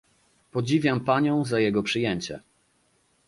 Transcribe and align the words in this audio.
Podziwiam 0.51 0.99
panią 0.99 1.45
za 1.45 1.59
jego 1.59 1.83
przyjęcie 1.83 2.39